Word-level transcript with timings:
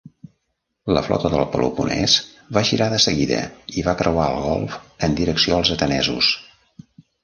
La 0.97 1.03
flota 1.07 1.31
del 1.33 1.45
Peloponès 1.57 2.17
va 2.59 2.65
girar 2.71 2.89
de 2.95 3.01
seguida 3.05 3.45
i 3.83 3.87
va 3.91 3.97
creuar 4.03 4.29
el 4.35 4.43
golf 4.51 4.83
en 5.09 5.19
direcció 5.25 5.61
als 5.63 5.79
atenesos. 5.81 6.37